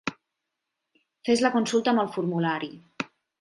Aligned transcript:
Fes 1.29 1.43
la 1.47 1.51
consulta 1.57 1.93
amb 1.93 2.03
el 2.05 2.11
formulari. 2.17 2.73